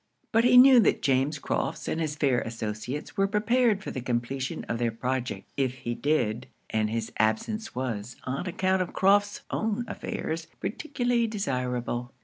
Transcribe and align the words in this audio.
But 0.31 0.45
he 0.45 0.57
knew 0.57 0.79
that 0.79 1.03
James 1.03 1.37
Crofts 1.37 1.87
and 1.87 2.01
his 2.01 2.15
fair 2.15 2.41
associates 2.41 3.15
were 3.17 3.27
prepared 3.27 3.83
for 3.83 3.91
the 3.91 4.01
completion 4.01 4.63
of 4.63 4.79
their 4.79 4.89
project 4.89 5.47
if 5.57 5.75
he 5.75 5.93
did; 5.93 6.47
and 6.71 6.89
his 6.89 7.11
absence 7.19 7.75
was, 7.75 8.15
on 8.23 8.47
account 8.47 8.81
of 8.81 8.93
Crofts' 8.93 9.41
own 9.51 9.85
affairs, 9.87 10.47
particularly 10.59 11.27
desirable. 11.27 12.13